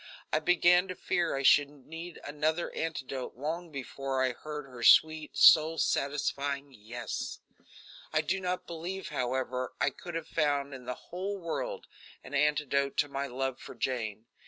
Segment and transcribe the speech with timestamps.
[0.33, 5.37] I began to fear I should need another antidote long before I heard her sweet
[5.37, 7.39] soul satisfying "yes."
[8.11, 11.85] I do not believe, however, I could have found in the whole world
[12.23, 14.25] an antidote to my love for Jane.